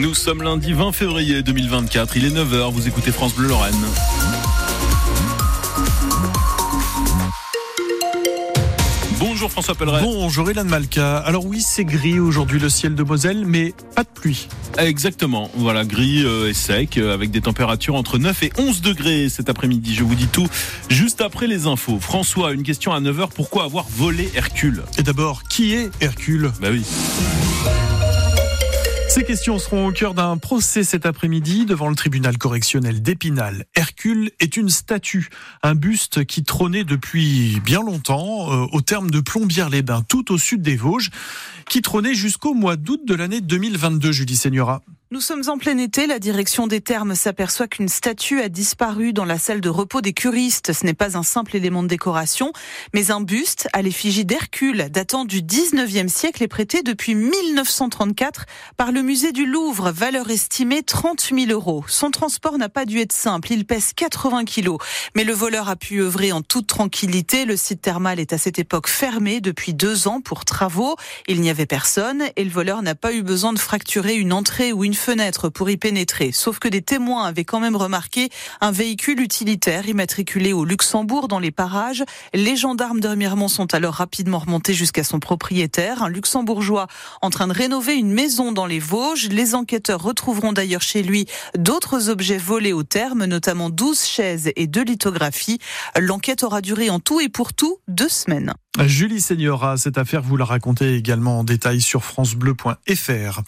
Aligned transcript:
Nous 0.00 0.12
sommes 0.12 0.42
lundi 0.42 0.72
20 0.72 0.90
février 0.90 1.44
2024, 1.44 2.16
il 2.16 2.24
est 2.24 2.30
9h, 2.30 2.72
vous 2.72 2.88
écoutez 2.88 3.12
France 3.12 3.32
Bleu 3.36 3.46
Lorraine. 3.46 3.76
Bonjour 9.20 9.52
François 9.52 9.76
Pelleret. 9.76 10.02
Bonjour 10.02 10.50
Hélène 10.50 10.66
Malka. 10.66 11.18
Alors 11.18 11.46
oui, 11.46 11.60
c'est 11.60 11.84
gris 11.84 12.18
aujourd'hui 12.18 12.58
le 12.58 12.68
ciel 12.70 12.96
de 12.96 13.04
Moselle, 13.04 13.44
mais 13.46 13.72
pas 13.94 14.02
de 14.02 14.08
pluie. 14.08 14.48
Exactement, 14.78 15.48
voilà, 15.54 15.84
gris 15.84 16.24
euh, 16.24 16.48
et 16.50 16.54
sec, 16.54 16.98
euh, 16.98 17.14
avec 17.14 17.30
des 17.30 17.40
températures 17.40 17.94
entre 17.94 18.18
9 18.18 18.42
et 18.42 18.52
11 18.58 18.82
degrés 18.82 19.28
cet 19.28 19.48
après-midi. 19.48 19.94
Je 19.94 20.02
vous 20.02 20.16
dis 20.16 20.26
tout 20.26 20.48
juste 20.88 21.20
après 21.20 21.46
les 21.46 21.68
infos. 21.68 22.00
François, 22.00 22.52
une 22.52 22.64
question 22.64 22.92
à 22.92 23.00
9h, 23.00 23.28
pourquoi 23.32 23.62
avoir 23.62 23.86
volé 23.88 24.28
Hercule? 24.34 24.82
Et 24.98 25.04
d'abord, 25.04 25.44
qui 25.44 25.72
est 25.72 25.92
Hercule? 26.00 26.50
Bah 26.60 26.70
oui. 26.72 26.82
Ces 29.14 29.22
questions 29.22 29.60
seront 29.60 29.86
au 29.86 29.92
cœur 29.92 30.12
d'un 30.12 30.36
procès 30.38 30.82
cet 30.82 31.06
après-midi 31.06 31.66
devant 31.66 31.88
le 31.88 31.94
tribunal 31.94 32.36
correctionnel 32.36 33.00
d'Épinal. 33.00 33.64
Hercule 33.76 34.32
est 34.40 34.56
une 34.56 34.68
statue, 34.68 35.28
un 35.62 35.76
buste 35.76 36.24
qui 36.24 36.42
trônait 36.42 36.82
depuis 36.82 37.60
bien 37.64 37.80
longtemps 37.80 38.52
euh, 38.52 38.66
au 38.72 38.80
terme 38.80 39.12
de 39.12 39.20
Plombières-les-Bains, 39.20 40.02
tout 40.08 40.32
au 40.32 40.36
sud 40.36 40.62
des 40.62 40.74
Vosges, 40.74 41.12
qui 41.68 41.80
trônait 41.80 42.14
jusqu'au 42.14 42.54
mois 42.54 42.74
d'août 42.74 43.02
de 43.04 43.14
l'année 43.14 43.40
2022, 43.40 44.10
Julie 44.10 44.34
Seigneura. 44.34 44.82
Nous 45.14 45.20
sommes 45.20 45.44
en 45.46 45.58
plein 45.58 45.78
été, 45.78 46.08
la 46.08 46.18
direction 46.18 46.66
des 46.66 46.80
termes 46.80 47.14
s'aperçoit 47.14 47.68
qu'une 47.68 47.88
statue 47.88 48.40
a 48.40 48.48
disparu 48.48 49.12
dans 49.12 49.24
la 49.24 49.38
salle 49.38 49.60
de 49.60 49.68
repos 49.68 50.00
des 50.00 50.12
curistes. 50.12 50.72
Ce 50.72 50.84
n'est 50.84 50.92
pas 50.92 51.16
un 51.16 51.22
simple 51.22 51.54
élément 51.54 51.84
de 51.84 51.88
décoration, 51.88 52.52
mais 52.94 53.12
un 53.12 53.20
buste 53.20 53.68
à 53.72 53.82
l'effigie 53.82 54.24
d'Hercule, 54.24 54.88
datant 54.90 55.24
du 55.24 55.40
19e 55.40 56.08
siècle 56.08 56.42
et 56.42 56.48
prêté 56.48 56.82
depuis 56.82 57.14
1934 57.14 58.46
par 58.76 58.90
le 58.90 59.03
musée 59.04 59.32
du 59.32 59.44
Louvre, 59.44 59.90
valeur 59.90 60.30
estimée 60.30 60.82
30 60.82 61.30
000 61.30 61.50
euros. 61.50 61.84
Son 61.88 62.10
transport 62.10 62.56
n'a 62.56 62.70
pas 62.70 62.86
dû 62.86 63.00
être 63.00 63.12
simple, 63.12 63.52
il 63.52 63.66
pèse 63.66 63.92
80 63.92 64.46
kilos, 64.46 64.78
mais 65.14 65.24
le 65.24 65.34
voleur 65.34 65.68
a 65.68 65.76
pu 65.76 66.00
œuvrer 66.00 66.32
en 66.32 66.40
toute 66.40 66.66
tranquillité. 66.66 67.44
Le 67.44 67.56
site 67.56 67.82
thermal 67.82 68.18
est 68.18 68.32
à 68.32 68.38
cette 68.38 68.58
époque 68.58 68.88
fermé 68.88 69.42
depuis 69.42 69.74
deux 69.74 70.08
ans 70.08 70.22
pour 70.22 70.46
travaux. 70.46 70.96
Il 71.28 71.42
n'y 71.42 71.50
avait 71.50 71.66
personne 71.66 72.24
et 72.34 72.44
le 72.44 72.50
voleur 72.50 72.80
n'a 72.80 72.94
pas 72.94 73.12
eu 73.12 73.22
besoin 73.22 73.52
de 73.52 73.58
fracturer 73.58 74.14
une 74.14 74.32
entrée 74.32 74.72
ou 74.72 74.84
une 74.84 74.94
fenêtre 74.94 75.50
pour 75.50 75.68
y 75.68 75.76
pénétrer. 75.76 76.32
Sauf 76.32 76.58
que 76.58 76.68
des 76.68 76.82
témoins 76.82 77.26
avaient 77.26 77.44
quand 77.44 77.60
même 77.60 77.76
remarqué 77.76 78.30
un 78.62 78.70
véhicule 78.70 79.20
utilitaire 79.20 79.86
immatriculé 79.86 80.54
au 80.54 80.64
Luxembourg 80.64 81.28
dans 81.28 81.40
les 81.40 81.50
parages. 81.50 82.04
Les 82.32 82.56
gendarmes 82.56 83.00
de 83.00 83.08
Remiremont 83.08 83.48
sont 83.48 83.74
alors 83.74 83.94
rapidement 83.94 84.38
remontés 84.38 84.72
jusqu'à 84.72 85.04
son 85.04 85.20
propriétaire, 85.20 86.02
un 86.02 86.08
luxembourgeois 86.08 86.86
en 87.20 87.28
train 87.28 87.48
de 87.48 87.52
rénover 87.52 87.96
une 87.96 88.10
maison 88.10 88.50
dans 88.50 88.66
les 88.66 88.80
Les 89.30 89.54
enquêteurs 89.56 90.02
retrouveront 90.02 90.52
d'ailleurs 90.52 90.82
chez 90.82 91.02
lui 91.02 91.26
d'autres 91.56 92.10
objets 92.10 92.38
volés 92.38 92.72
au 92.72 92.84
terme, 92.84 93.24
notamment 93.24 93.68
12 93.68 94.04
chaises 94.04 94.52
et 94.54 94.68
deux 94.68 94.84
lithographies. 94.84 95.58
L'enquête 95.98 96.44
aura 96.44 96.60
duré 96.60 96.90
en 96.90 97.00
tout 97.00 97.20
et 97.20 97.28
pour 97.28 97.54
tout 97.54 97.78
deux 97.88 98.08
semaines. 98.08 98.54
Julie 98.82 99.20
Seigneur, 99.20 99.78
cette 99.78 99.98
affaire, 99.98 100.20
vous 100.20 100.36
la 100.36 100.44
racontez 100.44 100.96
également 100.96 101.38
en 101.38 101.44
détail 101.44 101.80
sur 101.80 102.02
francebleu.fr. 102.02 103.40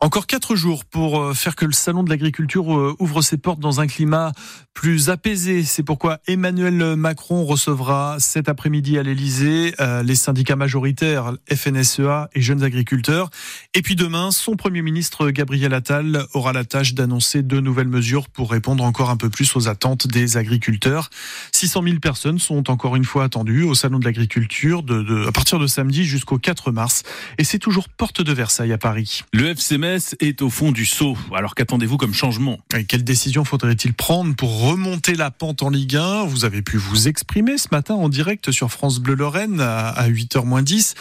Encore 0.00 0.26
quatre 0.26 0.56
jours 0.56 0.86
pour 0.86 1.20
euh, 1.20 1.34
faire 1.34 1.54
que 1.54 1.66
le 1.66 1.72
salon 1.72 2.02
de 2.02 2.08
l'agriculture 2.08 2.74
euh, 2.74 2.96
ouvre 2.98 3.20
ses 3.20 3.36
portes 3.36 3.60
dans 3.60 3.80
un 3.80 3.86
climat 3.86 4.32
plus 4.72 5.10
apaisé. 5.10 5.64
C'est 5.64 5.82
pourquoi 5.82 6.20
Emmanuel 6.26 6.96
Macron 6.96 7.44
recevra 7.44 8.16
cet 8.18 8.48
après-midi 8.48 8.96
à 8.96 9.02
l'Elysée 9.02 9.74
euh, 9.80 10.02
les 10.02 10.14
syndicats 10.14 10.56
majoritaires 10.56 11.34
FNSEA 11.54 12.30
et 12.32 12.40
jeunes 12.40 12.62
agriculteurs. 12.62 13.28
Et 13.74 13.82
puis 13.82 13.96
demain, 13.96 14.30
son 14.30 14.56
premier 14.56 14.80
ministre 14.80 15.28
Gabriel 15.28 15.74
Attal 15.74 16.24
aura 16.32 16.54
la 16.54 16.64
tâche 16.64 16.94
d'annoncer 16.94 17.42
deux 17.42 17.60
nouvelles 17.60 17.88
mesures 17.88 18.30
pour 18.30 18.50
répondre 18.50 18.82
encore 18.82 19.10
un 19.10 19.18
peu 19.18 19.28
plus 19.28 19.54
aux 19.56 19.68
attentes 19.68 20.06
des 20.06 20.38
agriculteurs. 20.38 21.10
600 21.52 21.82
000 21.82 21.98
personnes 21.98 22.38
sont 22.38 22.70
encore 22.70 22.96
une 22.96 23.04
fois 23.04 23.24
attendues 23.24 23.64
au 23.64 23.74
salon 23.74 23.98
de 23.98 24.06
l'agriculture 24.06 24.69
de, 24.78 25.02
de, 25.02 25.26
à 25.26 25.32
partir 25.32 25.58
de 25.58 25.66
samedi 25.66 26.04
jusqu'au 26.04 26.38
4 26.38 26.70
mars. 26.70 27.02
Et 27.38 27.44
c'est 27.44 27.58
toujours 27.58 27.88
porte 27.88 28.22
de 28.22 28.32
Versailles 28.32 28.72
à 28.72 28.78
Paris. 28.78 29.22
Le 29.32 29.48
FCMS 29.48 30.16
est 30.20 30.40
au 30.42 30.50
fond 30.50 30.72
du 30.72 30.86
saut. 30.86 31.16
Alors 31.34 31.54
qu'attendez-vous 31.54 31.96
comme 31.96 32.14
changement? 32.14 32.58
Et 32.76 32.84
Quelle 32.84 33.04
décision 33.04 33.44
faudrait-il 33.44 33.92
prendre 33.92 34.34
pour 34.36 34.60
remonter 34.60 35.14
la 35.14 35.30
pente 35.30 35.62
en 35.62 35.70
Ligue 35.70 35.96
1 35.96 36.24
Vous 36.24 36.44
avez 36.44 36.62
pu 36.62 36.76
vous 36.76 37.08
exprimer 37.08 37.58
ce 37.58 37.68
matin 37.72 37.94
en 37.94 38.08
direct 38.08 38.50
sur 38.52 38.70
France 38.70 39.00
Bleu 39.00 39.14
Lorraine 39.14 39.60
à 39.60 40.08
8h 40.08 40.44
moins 40.44 40.62
10. 40.62 40.94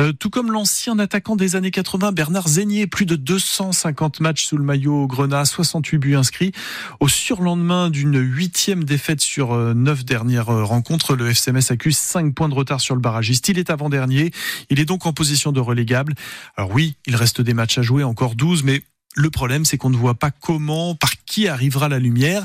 Euh, 0.00 0.12
tout 0.12 0.30
comme 0.30 0.52
l'ancien 0.52 0.98
attaquant 0.98 1.36
des 1.36 1.56
années 1.56 1.70
80, 1.70 2.12
Bernard 2.12 2.48
Zégnier, 2.48 2.86
plus 2.86 3.06
de 3.06 3.16
250 3.16 4.20
matchs 4.20 4.44
sous 4.44 4.56
le 4.56 4.64
maillot 4.64 5.02
au 5.02 5.06
Grenat, 5.06 5.44
68 5.44 5.98
buts 5.98 6.16
inscrits. 6.16 6.52
Au 7.00 7.08
surlendemain 7.08 7.90
d'une 7.90 8.18
huitième 8.18 8.84
défaite 8.84 9.20
sur 9.20 9.52
euh, 9.52 9.74
neuf 9.74 10.04
dernières 10.04 10.50
euh, 10.50 10.64
rencontres, 10.64 11.14
le 11.14 11.30
FCMS 11.30 11.70
accuse 11.70 11.96
5 11.96 12.34
points 12.34 12.48
de 12.48 12.54
retard 12.54 12.80
sur 12.80 12.94
le 12.94 13.00
Il 13.22 13.58
est 13.58 13.70
avant-dernier. 13.70 14.30
Il 14.70 14.80
est 14.80 14.84
donc 14.84 15.06
en 15.06 15.12
position 15.12 15.52
de 15.52 15.60
relégable. 15.60 16.14
Alors 16.56 16.70
oui, 16.72 16.96
il 17.06 17.16
reste 17.16 17.40
des 17.40 17.54
matchs 17.54 17.78
à 17.78 17.82
jouer, 17.82 18.02
encore 18.02 18.34
12, 18.34 18.64
mais 18.64 18.82
le 19.14 19.30
problème, 19.30 19.64
c'est 19.64 19.78
qu'on 19.78 19.90
ne 19.90 19.96
voit 19.96 20.14
pas 20.14 20.30
comment, 20.30 20.94
par 20.94 21.12
qui 21.24 21.46
arrivera 21.48 21.88
la 21.88 21.98
lumière. 21.98 22.44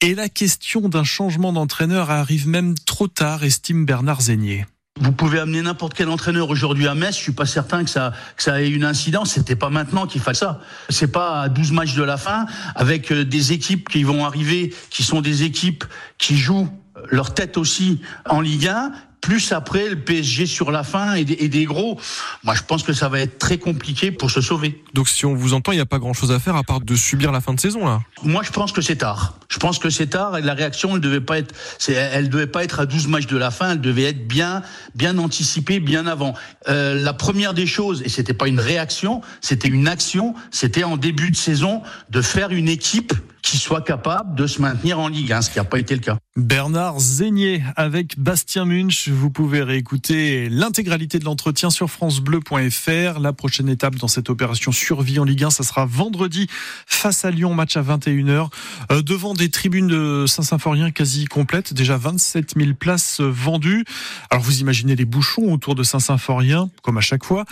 Et 0.00 0.14
la 0.14 0.28
question 0.28 0.88
d'un 0.88 1.04
changement 1.04 1.52
d'entraîneur 1.52 2.10
arrive 2.10 2.48
même 2.48 2.74
trop 2.86 3.08
tard, 3.08 3.44
estime 3.44 3.84
Bernard 3.84 4.22
Zégnier. 4.22 4.66
Vous 4.98 5.12
pouvez 5.12 5.38
amener 5.38 5.60
n'importe 5.60 5.92
quel 5.92 6.08
entraîneur 6.08 6.48
aujourd'hui 6.48 6.88
à 6.88 6.94
Metz, 6.94 7.16
je 7.16 7.20
suis 7.20 7.32
pas 7.32 7.44
certain 7.44 7.84
que 7.84 7.90
ça 7.90 8.14
que 8.34 8.42
ça 8.42 8.62
ait 8.62 8.70
une 8.70 8.84
incidence, 8.84 9.32
c'était 9.32 9.56
pas 9.56 9.68
maintenant 9.68 10.06
qu'il 10.06 10.22
fasse 10.22 10.38
ça. 10.38 10.60
C'est 10.88 11.12
pas 11.12 11.42
à 11.42 11.48
12 11.50 11.72
matchs 11.72 11.94
de 11.94 12.02
la 12.02 12.16
fin 12.16 12.46
avec 12.74 13.12
des 13.12 13.52
équipes 13.52 13.90
qui 13.90 14.04
vont 14.04 14.24
arriver 14.24 14.74
qui 14.88 15.02
sont 15.02 15.20
des 15.20 15.42
équipes 15.42 15.84
qui 16.16 16.38
jouent 16.38 16.70
leur 17.10 17.34
tête 17.34 17.58
aussi 17.58 18.00
en 18.24 18.40
Ligue 18.40 18.68
1 18.68 18.92
plus 19.26 19.50
après 19.50 19.88
le 19.88 19.96
PSG 19.96 20.46
sur 20.46 20.70
la 20.70 20.84
fin 20.84 21.14
et 21.14 21.24
des, 21.24 21.36
et 21.40 21.48
des, 21.48 21.64
gros. 21.64 21.98
Moi, 22.44 22.54
je 22.54 22.62
pense 22.62 22.84
que 22.84 22.92
ça 22.92 23.08
va 23.08 23.18
être 23.18 23.38
très 23.38 23.58
compliqué 23.58 24.12
pour 24.12 24.30
se 24.30 24.40
sauver. 24.40 24.80
Donc, 24.94 25.08
si 25.08 25.26
on 25.26 25.34
vous 25.34 25.52
entend, 25.52 25.72
il 25.72 25.74
n'y 25.74 25.80
a 25.80 25.86
pas 25.86 25.98
grand-chose 25.98 26.30
à 26.30 26.38
faire 26.38 26.54
à 26.54 26.62
part 26.62 26.80
de 26.80 26.94
subir 26.94 27.32
la 27.32 27.40
fin 27.40 27.52
de 27.52 27.58
saison 27.58 27.84
là. 27.84 28.02
Moi, 28.22 28.44
je 28.44 28.52
pense 28.52 28.70
que 28.70 28.80
c'est 28.80 28.94
tard. 28.94 29.36
Je 29.48 29.58
pense 29.58 29.80
que 29.80 29.90
c'est 29.90 30.06
tard 30.06 30.38
et 30.38 30.42
la 30.42 30.54
réaction, 30.54 30.94
elle 30.94 31.00
devait 31.00 31.20
pas 31.20 31.38
être, 31.38 31.52
elle 31.88 32.28
devait 32.28 32.46
pas 32.46 32.62
être 32.62 32.78
à 32.78 32.86
12 32.86 33.08
matchs 33.08 33.26
de 33.26 33.36
la 33.36 33.50
fin. 33.50 33.72
Elle 33.72 33.80
devait 33.80 34.04
être 34.04 34.28
bien, 34.28 34.62
bien 34.94 35.18
anticipée, 35.18 35.80
bien 35.80 36.06
avant. 36.06 36.34
Euh, 36.68 36.94
la 36.94 37.12
première 37.12 37.52
des 37.52 37.66
choses, 37.66 38.02
et 38.04 38.08
c'était 38.08 38.32
pas 38.32 38.46
une 38.46 38.60
réaction, 38.60 39.22
c'était 39.40 39.66
une 39.66 39.88
action. 39.88 40.34
C'était 40.52 40.84
en 40.84 40.96
début 40.96 41.32
de 41.32 41.36
saison 41.36 41.82
de 42.10 42.22
faire 42.22 42.52
une 42.52 42.68
équipe 42.68 43.12
qui 43.46 43.58
soit 43.58 43.80
capable 43.80 44.34
de 44.34 44.48
se 44.48 44.60
maintenir 44.60 44.98
en 44.98 45.06
Ligue 45.06 45.32
1, 45.32 45.42
ce 45.42 45.50
qui 45.50 45.58
n'a 45.58 45.64
pas 45.64 45.78
été 45.78 45.94
le 45.94 46.00
cas. 46.00 46.18
Bernard 46.36 46.98
Zégnier 46.98 47.62
avec 47.76 48.18
Bastien 48.18 48.64
Munch. 48.64 49.08
Vous 49.08 49.30
pouvez 49.30 49.62
réécouter 49.62 50.48
l'intégralité 50.50 51.20
de 51.20 51.24
l'entretien 51.24 51.70
sur 51.70 51.88
francebleu.fr. 51.88 53.20
La 53.20 53.32
prochaine 53.32 53.68
étape 53.68 53.94
dans 53.94 54.08
cette 54.08 54.30
opération 54.30 54.72
survie 54.72 55.20
en 55.20 55.24
Ligue 55.24 55.44
1, 55.44 55.50
ça 55.50 55.62
sera 55.62 55.86
vendredi 55.86 56.48
face 56.86 57.24
à 57.24 57.30
Lyon, 57.30 57.54
match 57.54 57.76
à 57.76 57.82
21h, 57.82 58.48
euh, 58.90 59.00
devant 59.02 59.32
des 59.32 59.48
tribunes 59.48 59.86
de 59.86 60.24
Saint-Symphorien 60.26 60.90
quasi 60.90 61.26
complètes, 61.26 61.72
déjà 61.72 61.96
27 61.96 62.54
000 62.56 62.74
places 62.74 63.20
vendues. 63.20 63.84
Alors 64.28 64.42
vous 64.42 64.60
imaginez 64.60 64.96
les 64.96 65.04
bouchons 65.04 65.52
autour 65.52 65.76
de 65.76 65.84
Saint-Symphorien, 65.84 66.68
comme 66.82 66.98
à 66.98 67.02
chaque 67.02 67.24
fois. 67.24 67.44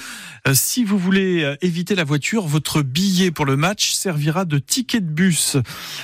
Euh, 0.48 0.54
si 0.54 0.82
vous 0.82 0.98
voulez 0.98 1.54
éviter 1.62 1.94
la 1.94 2.04
voiture, 2.04 2.48
votre 2.48 2.82
billet 2.82 3.30
pour 3.30 3.46
le 3.46 3.56
match 3.56 3.92
servira 3.92 4.44
de 4.44 4.58
ticket 4.58 5.00
de 5.00 5.06
bus. 5.06 5.56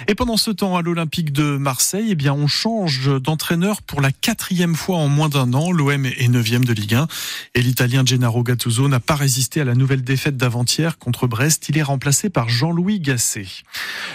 Et 0.09 0.15
pendant 0.15 0.37
ce 0.37 0.51
temps, 0.51 0.77
à 0.77 0.83
l'Olympique 0.83 1.33
de 1.33 1.57
Marseille, 1.57 2.09
eh 2.11 2.15
bien, 2.15 2.33
on 2.33 2.47
change 2.47 3.11
d'entraîneur 3.21 3.83
pour 3.83 4.01
la 4.01 4.13
quatrième 4.13 4.75
fois 4.75 4.97
en 4.97 5.09
moins 5.09 5.29
d'un 5.29 5.53
an. 5.55 5.73
L'OM 5.73 6.07
est 6.07 6.29
neuvième 6.29 6.65
de 6.65 6.73
Ligue 6.73 6.95
1 6.95 7.09
et 7.55 7.63
l'Italien 7.63 8.03
Gennaro 8.05 8.43
Gattuso 8.43 8.89
n'a 8.89 9.01
pas 9.01 9.15
résisté 9.15 9.61
à 9.61 9.65
la 9.65 9.75
nouvelle 9.75 10.03
défaite 10.03 10.37
d'avant-hier 10.37 10.99
contre 10.99 11.27
Brest. 11.27 11.69
Il 11.69 11.79
est 11.79 11.83
remplacé 11.83 12.31
par 12.31 12.49
Jean-Louis 12.49 13.01
Gasset. 13.01 13.47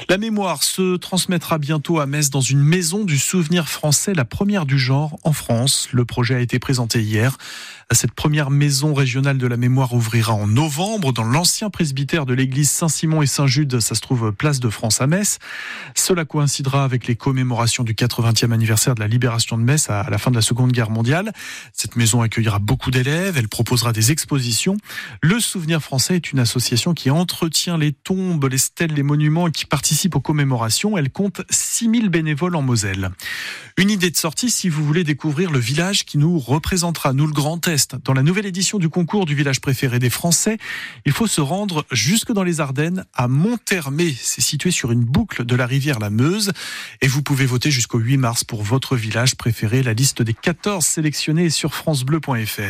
La 0.09 0.17
mémoire 0.17 0.63
se 0.63 0.97
transmettra 0.97 1.57
bientôt 1.57 1.99
à 1.99 2.05
Metz 2.05 2.29
dans 2.29 2.41
une 2.41 2.61
maison 2.61 3.03
du 3.03 3.17
souvenir 3.17 3.69
français, 3.69 4.13
la 4.13 4.25
première 4.25 4.65
du 4.65 4.77
genre 4.77 5.17
en 5.23 5.33
France. 5.33 5.87
Le 5.91 6.05
projet 6.05 6.35
a 6.35 6.39
été 6.39 6.59
présenté 6.59 7.01
hier. 7.01 7.37
Cette 7.91 8.13
première 8.13 8.49
maison 8.49 8.95
régionale 8.95 9.37
de 9.37 9.45
la 9.45 9.57
mémoire 9.57 9.93
ouvrira 9.93 10.33
en 10.33 10.47
novembre 10.47 11.13
dans 11.13 11.23
l'ancien 11.23 11.69
presbytère 11.69 12.25
de 12.25 12.33
l'église 12.33 12.71
Saint-Simon 12.71 13.21
et 13.21 13.27
Saint-Jude. 13.27 13.79
Ça 13.79 13.93
se 13.93 14.01
trouve 14.01 14.31
place 14.31 14.59
de 14.59 14.69
France 14.69 15.01
à 15.01 15.07
Metz. 15.07 15.37
Cela 15.95 16.25
coïncidera 16.25 16.83
avec 16.83 17.07
les 17.07 17.15
commémorations 17.15 17.83
du 17.83 17.93
80e 17.93 18.51
anniversaire 18.51 18.95
de 18.95 18.99
la 18.99 19.07
libération 19.07 19.57
de 19.57 19.63
Metz 19.63 19.89
à 19.89 20.09
la 20.09 20.17
fin 20.17 20.31
de 20.31 20.35
la 20.35 20.41
Seconde 20.41 20.71
Guerre 20.71 20.89
mondiale. 20.89 21.31
Cette 21.73 21.95
maison 21.95 22.21
accueillera 22.21 22.59
beaucoup 22.59 22.91
d'élèves. 22.91 23.37
Elle 23.37 23.47
proposera 23.47 23.93
des 23.93 24.11
expositions. 24.11 24.77
Le 25.21 25.39
Souvenir 25.39 25.81
français 25.81 26.15
est 26.15 26.31
une 26.31 26.39
association 26.39 26.93
qui 26.93 27.09
entretient 27.09 27.77
les 27.77 27.91
tombes, 27.91 28.45
les 28.45 28.57
stèles, 28.57 28.93
les 28.93 29.03
monuments 29.03 29.47
et 29.47 29.51
qui 29.51 29.65
participe 29.65 30.15
aux 30.15 30.21
commémorations. 30.21 30.97
Elle 30.97 31.09
compte 31.09 31.41
6000 31.49 32.09
bénévoles 32.09 32.55
en 32.55 32.61
Moselle. 32.61 33.11
Une 33.77 33.89
idée 33.89 34.11
de 34.11 34.17
sortie 34.17 34.49
si 34.49 34.69
vous 34.69 34.85
voulez 34.85 35.03
découvrir 35.03 35.51
le 35.51 35.59
village 35.59 36.05
qui 36.05 36.17
nous 36.17 36.39
représentera, 36.39 37.13
nous 37.13 37.27
le 37.27 37.33
Grand 37.33 37.67
Est. 37.67 37.95
Dans 38.03 38.13
la 38.13 38.23
nouvelle 38.23 38.45
édition 38.45 38.79
du 38.79 38.89
concours 38.89 39.25
du 39.25 39.35
village 39.35 39.61
préféré 39.61 39.99
des 39.99 40.09
Français, 40.09 40.57
il 41.05 41.11
faut 41.11 41.27
se 41.27 41.41
rendre 41.41 41.85
jusque 41.91 42.31
dans 42.31 42.43
les 42.43 42.59
Ardennes 42.59 43.05
à 43.13 43.27
Monthermé. 43.27 44.15
C'est 44.19 44.41
situé 44.41 44.71
sur 44.71 44.91
une 44.91 45.03
boucle 45.03 45.44
de 45.45 45.55
la 45.55 45.65
rivière 45.65 45.99
la 45.99 46.09
Meuse. 46.09 46.51
Et 47.01 47.07
vous 47.07 47.21
pouvez 47.21 47.45
voter 47.45 47.71
jusqu'au 47.71 47.99
8 47.99 48.17
mars 48.17 48.43
pour 48.43 48.63
votre 48.63 48.95
village 48.95 49.35
préféré. 49.35 49.83
La 49.83 49.93
liste 49.93 50.21
des 50.21 50.33
14 50.33 50.85
sélectionnés 50.85 51.49
sur 51.49 51.73
francebleu.fr. 51.73 52.61